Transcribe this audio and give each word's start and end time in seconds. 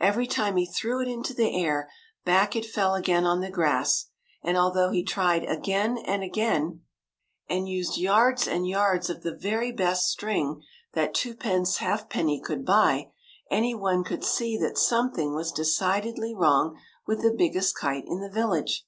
Every 0.00 0.26
time 0.26 0.56
he 0.56 0.66
threw 0.66 1.00
it 1.00 1.06
into 1.06 1.32
the 1.32 1.54
air, 1.62 1.88
back 2.24 2.56
it 2.56 2.66
fell 2.66 2.96
again 2.96 3.24
on 3.24 3.40
the 3.40 3.52
grass; 3.52 4.06
and 4.42 4.56
although 4.56 4.90
he 4.90 5.04
tried 5.04 5.44
again 5.44 5.96
and 5.96 6.24
again, 6.24 6.82
and 7.48 7.66
1 7.66 7.66
64 7.68 7.68
THE 7.68 7.68
KITE 7.68 7.68
THAT 7.68 7.70
used 7.70 7.98
yards 7.98 8.48
and 8.48 8.68
yards 8.68 9.10
of 9.10 9.22
the 9.22 9.36
very 9.36 9.70
best 9.70 10.08
string 10.08 10.62
that 10.94 11.14
twopence 11.14 11.76
halfpenny 11.76 12.40
could 12.40 12.66
buy, 12.66 13.12
any 13.48 13.76
one 13.76 14.02
could 14.02 14.24
see 14.24 14.58
that 14.58 14.76
something 14.76 15.36
was 15.36 15.52
decidedly 15.52 16.34
wrong 16.34 16.76
with 17.06 17.22
the 17.22 17.30
biggest 17.32 17.78
kite 17.78 18.06
in 18.08 18.18
the 18.20 18.28
village. 18.28 18.86